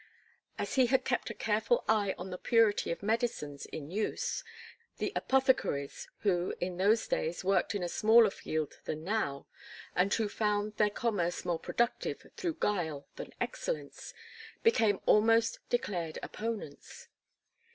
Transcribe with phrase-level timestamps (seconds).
[0.57, 4.43] As he had kept a careful eye on the purity of medicines in use,
[4.97, 9.45] the apothecaries, who, in those days worked in a smaller field than now,
[9.95, 14.15] and who found their commerce more productive through guile than excellence,
[14.63, 17.07] became almost declared opponents.